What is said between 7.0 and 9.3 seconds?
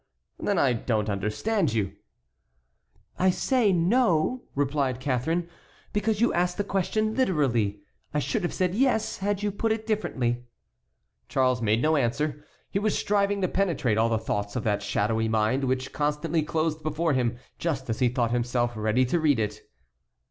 literally. I should have said yes